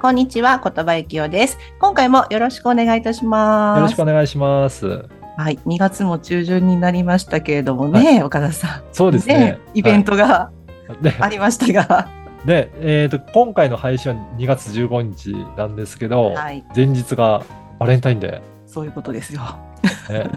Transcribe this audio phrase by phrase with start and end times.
[0.00, 1.58] こんにちは、言葉ゆきよです。
[1.80, 3.78] 今回もよろしくお願いいたします。
[3.78, 4.86] よろしくお願いします。
[4.86, 8.82] はい、2月も中旬になりましたけれどもね、岡田さん。
[8.92, 9.58] そうですね。
[9.74, 10.52] イベントが
[10.88, 12.08] はいでありましたが、
[12.44, 17.42] で、 えっ、と、今回の配信は2月15日なんですけど、はい、前日が
[17.80, 19.40] バレンタインデそういうことですよ。
[19.82, 20.24] ー。
[20.24, 20.30] ね、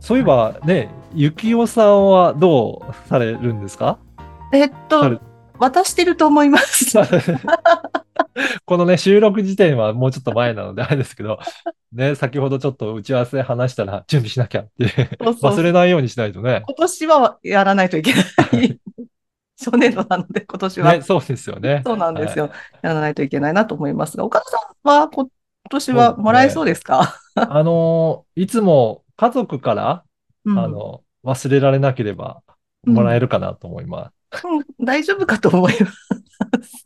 [0.00, 3.98] そういえば ね、ゆきおさんはどうされるんですか？
[4.54, 5.20] えっと、
[5.58, 6.96] 渡してると思います。
[8.64, 11.38] このね、収録時点はもうちょっと前なのであれですけど、
[11.92, 14.86] ね、先ほどちょっと打ち合わせ話したら準備しなきゃって、
[15.20, 16.62] 忘れないようにしないとね。
[16.66, 18.24] 今年はやらないといけない。
[19.58, 20.92] 初年度なので、今年は。
[20.92, 21.82] ね、そうですよね。
[21.84, 25.30] そうなんですよ、はいやらないといけないなと思いますが、岡田さんはこ今
[25.70, 27.16] 年はもらえそうですか？
[27.34, 30.04] あのーいつも家族から、
[30.44, 32.42] うんあの、忘れられなければ
[32.86, 34.06] もらえるかなと思います。
[34.06, 34.17] うん
[34.80, 35.86] 大丈夫かと思いま
[36.62, 36.84] す。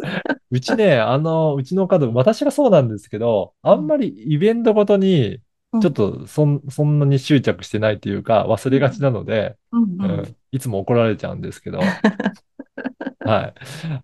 [0.51, 5.41] うちね、あの、うちの家族、私がそうなんですけど、あんまりイベントごとに、
[5.81, 11.81] ちょっとそん、そんなに執着してないというか、忘れがちなので、うんううんんいつも怒られちゃうんですけど、
[13.25, 13.55] はい。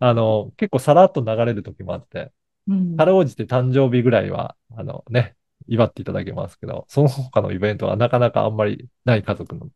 [0.01, 2.33] あの、結構さらっと流れる時もあって、
[2.67, 5.37] うんかろうじて誕生日ぐらいは、あのね、
[5.69, 9.73] 祝っていただけますけど、その他のイベントはなかなかあんまりない家族の、うん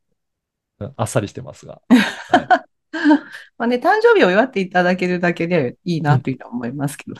[0.97, 1.81] あっさりしてますが。
[3.59, 7.17] まあね、誕生日を祝っていただけるだけでいいなというのは思いますけど。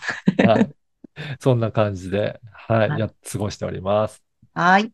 [0.51, 0.71] はい。
[1.41, 4.23] そんな感じで、はい、はいや、過ごしております。
[4.55, 4.93] はい。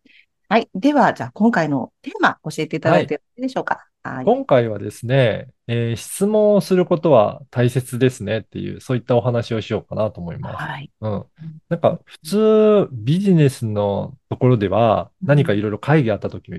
[0.49, 0.69] はい。
[0.75, 3.87] では、じゃあ今回のテーマ教えていただいてよろしいでしょうか？
[4.03, 4.25] はい。
[4.25, 10.57] 今回はですね、えー質問をすることは大切ですねっていう、そういったお話をしようかなと思います。
[10.57, 10.91] はい。
[11.01, 11.25] うん。
[11.69, 16.51] なんか、普通、ビジネスのところでは、うん何かいろいろ会議あったとき、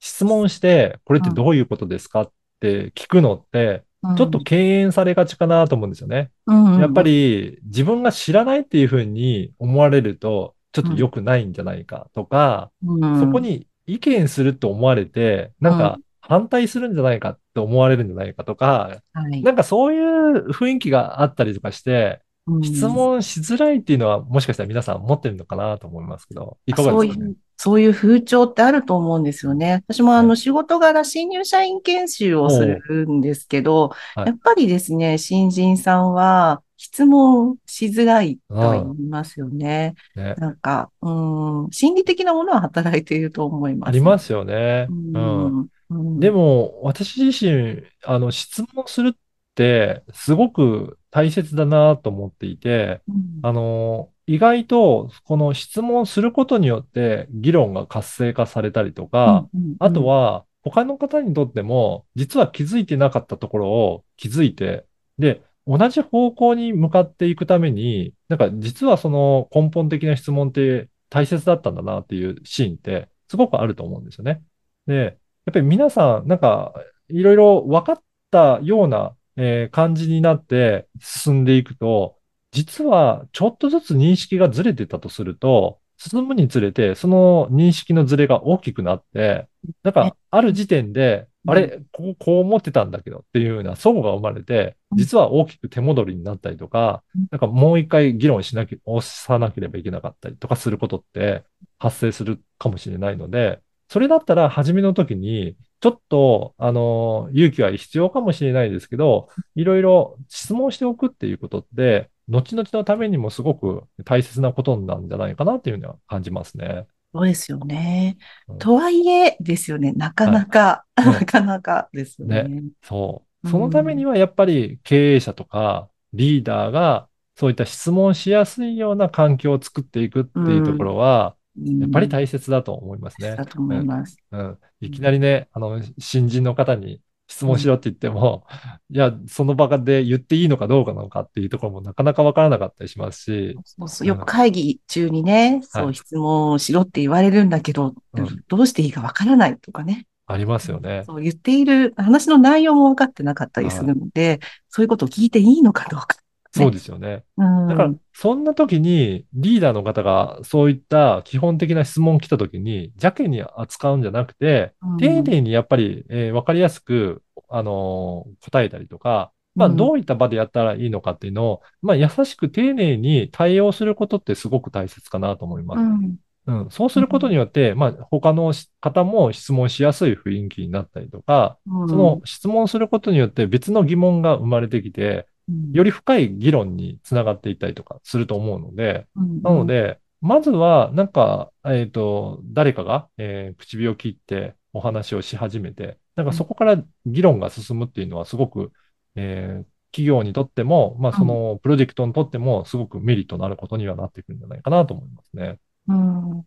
[0.00, 3.82] 質問して、これってどういうことですかって聞くのって、
[4.16, 6.30] ちょっと敬遠されがちかなと思うんですよね。
[6.46, 27.34] うん、やっぱり自分が知らないっていうふうに思われると、ちょっと良くないんじゃないかとか、うん、そこに意見すると思われて、なんか反対するんじゃないかって思われるんじゃないかとか、はい、なんかそういう雰囲気があったりとかして、うん質問しづらいっていうのはもしかしたら皆さん持ってるのかなと思いますけど、いかがですかね？
[27.56, 29.84] そういう、風潮ってあると思うんですよね。
[29.86, 39.94] 私もあはの仕事柄新入社員研修をするんですけど、はいやっぱりですね、新人さんは質問しづらいとは言いますよね。
[40.16, 43.88] ねなんか、うん、心理的なものは働いていると思います。
[43.90, 44.88] ありますよね。
[44.90, 45.58] ううん。
[45.60, 45.68] ん。
[45.90, 49.12] うんで、も、私自身、あの、質問するっ
[49.54, 64.86] て、すごく大切だなと思っていて、うんあの、意外と、この質問することによって、議論が活性化されたりとか、うんうんあとは、他の方にとっても、実は気づいてなかったところを気づいて、
[65.18, 74.42] で、同じ方向に向かっていくために、なんか実はその根本的な質問って大切だったんだなっていうシーンってすごくあると思うんですよね。
[74.86, 76.72] で、やっぱり皆さん、なんか、
[77.08, 82.18] いろいろ分かったような、えー感じになって進んでいくと、
[82.52, 89.46] 実はちょっとずつ認識がずれてたとすると、進むにつれて、その認識のずれが大きくなって、
[89.84, 91.50] なんか、ある時点で、うん。
[91.52, 94.98] あれ、こう、こう思ってたんだけどっていうような齟齬が生まれて、うん。
[94.98, 101.44] 実は大きく手戻りになったりとかうん、なんかもう一回議論しなきゃ、押さなければいけなかったりとかすることって
[101.78, 116.86] 発生するかもしれないので、それだったら初めの時に、ちょっと、あの、勇気は必要かもしれないですけど、いろいろ質問しておくっていうことって、後々のためにもすごく大切なことなんじゃないかなっていうのは感じますね。
[117.12, 118.16] そうですよね
[118.48, 118.58] うん。
[118.58, 122.62] とはいえですよね、なかなか、い なかなかですよね。
[122.82, 123.48] そう。
[123.48, 133.44] そのためにはやっぱり経営者とかリーダーがそういった質問しやすいような環境を作っていくっていうところは、やっぱり大切だと思いますねだ。
[133.44, 134.16] と思います。
[134.30, 134.58] うん。
[134.80, 138.46] いきなりね、あの、新人の方に質問しろって言っても、
[138.90, 150.06] いや、その場で言っていいのかどうかなのかっていうところもなかなかわからなかったりしますし、そうそうよく会議中にね、そうはい質問をしろって言われるんだけど、うんどうしていいかわからないとかね。
[150.26, 151.04] ありますよね。
[151.06, 156.16] そう言っている話の内容も分かってなかったりするので、そういうことを聞いていいのかどうか。
[156.52, 157.24] そうですよね。
[157.36, 157.68] うん。
[157.68, 175.80] だから、そんな時にリーダーの方がそういった基本的な質問来た時に邪気に扱うんじゃなくて、うん丁寧にやっぱり、えーわかりやすく、あのー答えたりとか、まあ、うんどういった場でやったらいいのかっていうのを、まあ、優しく丁寧に対応することってすごく大切かなと思います。
[175.80, 176.16] うん。
[176.44, 185.28] うん、そうすることによって、まあ、他の方も質問しやすい雰囲気になったりとか、うんその質問することによって別の疑問が生まれてきて、
[185.72, 189.42] より深い議論につながっていったりとかすると思うので、うん。
[189.42, 198.72] なの、で、まずは、なんか、えっと、誰かが、えー唇を切ってお話をし始めて、なんかそこから議論が進むっていうのはすごく、
[199.16, 205.58] えー企業にとっても、まあ、そのプロジェクトにとってもすごくメリットのあることにはなってくるんじゃないかなと思いますね。
[205.86, 206.46] うん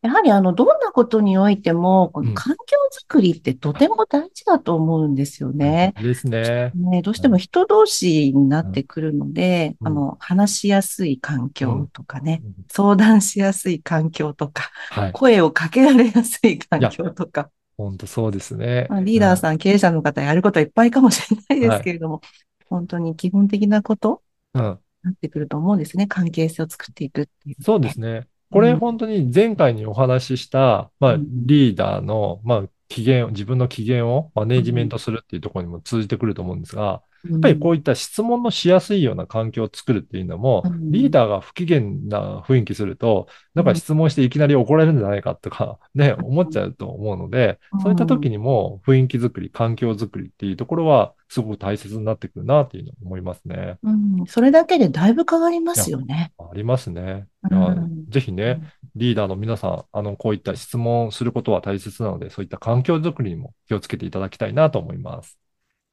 [0.00, 5.92] やはりあの、どんなことにおいても、こうんの環境づくりってとても大事だと思うんですよね。
[6.00, 6.70] ですね。
[6.74, 15.12] ね、どうしても人同士になってくるので、うんあの、話しやすい環境とかね、うん相談しやすい環境とか、はい。
[15.12, 18.86] 声をかけられやすい環境とか、本当そうですね。
[18.90, 22.20] まあ、リーダーさん、経営者の方やることはいっぱいかもしれないですけれども、
[22.68, 24.22] 本当に基本的なこと
[24.54, 24.62] うん。
[24.62, 26.06] なってくると思うんですね。
[26.06, 27.62] 関係性を作っていくっていう。
[27.62, 28.26] そうですね。
[28.50, 31.46] これ本当に前回にお話しした、まあ、うん。
[31.46, 40.90] リーダーの、まあ、機嫌、自分の機嫌をマネジメントするっていうところにも通じてくると思うんですが、ややっぱりこういった質問のしやすいような環境を作るっていうのも、うん。
[40.92, 53.78] リーダーが不機嫌な雰囲気すると、なんか質問していきなり怒られるんじゃないかとか、 ね、思っちゃうと思うのでうん、そういった時にも雰囲気作り、環境作りっていうところは、すごく大切になってくるなっていうのを思いますね。
[53.82, 56.32] うん、それだけでだいぶ変わりますよね。
[56.38, 57.26] ありますね。
[57.50, 58.06] うん。
[58.08, 58.62] ぜひね、
[58.96, 65.38] リーダーの皆さん、あの、こういった質問することは大切なので、そういった環境づくりにも気をつけていただきたいなと思います。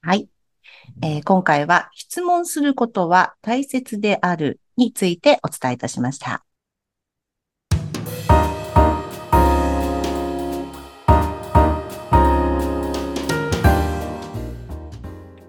[0.02, 0.28] はい。
[1.04, 6.44] えー今回は質問することは大切であるについてお伝えいたしました。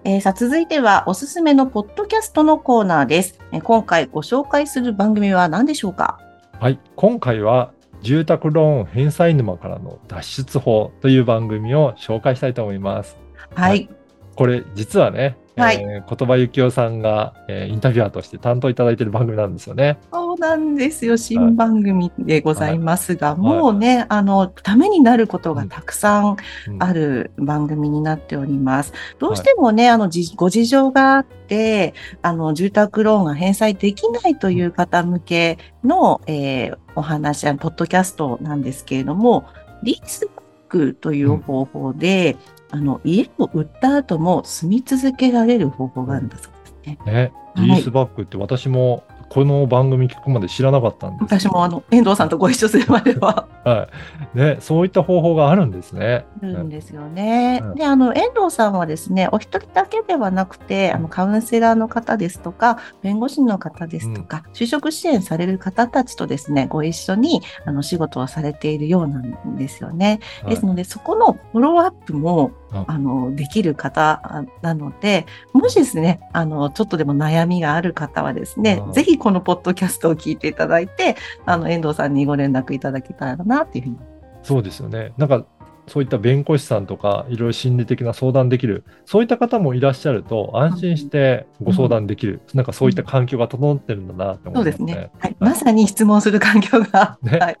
[0.03, 3.39] えーさあ続いてはおすすめのポッドキャストのコーナーです。
[3.51, 6.19] えー今回ご紹介する番組は何でしょうか？
[6.59, 6.79] はい。
[6.95, 7.71] 今回は、
[8.01, 13.15] 住宅ローン返済沼からの脱出法という番組を紹介したいと思います。
[13.53, 13.87] はい。
[14.35, 19.99] これ、実はね、はいえー言葉幸雄さんが、えーインタビュアーとして担当いただいている番組なんですよね。
[20.37, 21.17] そうなんですよ。
[21.17, 23.39] 新番組でございますが、い。
[23.39, 26.37] もうね、あの、ためになることがたくさん
[26.67, 26.83] うん。
[26.83, 28.93] ある番組になっております。
[29.19, 39.45] どうしてもね、あの、じご事情があって、あの、住宅ローンが返済できないという方向けの、えーお話、あのポッドキャストなんですけれども、
[39.83, 42.35] リースバックという方法で、
[42.71, 47.13] あの、家を売った後も住み続けられる方法があるんだそうですね。
[47.13, 47.67] ね、はい。
[47.67, 51.23] リースバックって私もこの番組聞くまで知らなかったんです。
[51.23, 53.87] 私もあの、遠藤さんとご一緒するまでは、 は
[54.33, 54.37] い。
[54.37, 56.25] ね、そういった方法があるんですね。
[56.41, 57.61] あるんですよね。
[57.63, 70.19] うんで、あの、遠藤さんはですね、お一人だけではなくて、あの、カウンセラーの方ですとか、弁護士の方ですとか、就職支援される方たちとですね、ご一緒に、あの、仕事をされているようなんですよね。
[70.43, 81.15] はいですので、そこのフォローアップも、うんあの、できる方あなので、もしですね、あの、ちょっとでも悩みがある方はですねう、んぜひこのポッドキャストを聞いていただいて、
[81.45, 83.97] あの、遠藤さんにご連絡いただけたらな、っていうふうに
[84.43, 85.13] そうですよね。
[85.17, 85.45] なんか、
[85.87, 94.93] そういった弁護士さんとか、いろいろ心理的な相談できる、そういった方もいらっしゃると、安心してご相談できる、なんかそういった環境が整ってるんだなって思そいうまね。
[94.95, 95.11] ですすね。
[95.19, 95.35] はい。
[95.39, 97.57] まさに質問する環境が、ね、はい。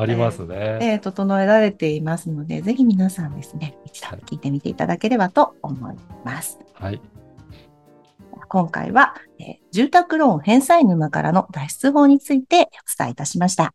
[0.00, 0.78] ありますね。
[0.80, 6.58] えー整えられていますので、ぜひ皆さんですね、一度聞いてみていただければと思います。
[6.72, 7.00] はい。
[8.48, 12.66] 今回は、えー住宅ローン返済沼からの脱出法についてお
[12.98, 13.74] 伝えいたしました。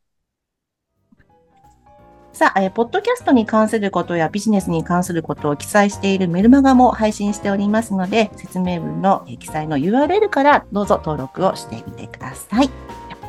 [2.34, 12.70] さあ、えーポッドキャストに関することやビジネスに関することを記載しているメルマガも配信しておりますので、説明文のえー記載の URL からどうぞ登録をしてみてください。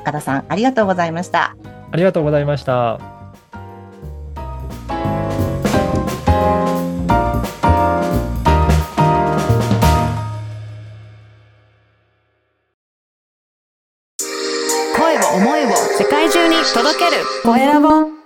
[0.02, 1.56] 岡田さん、ありがとうございました。
[1.90, 3.21] ありがとうございました。
[17.42, 18.21] 声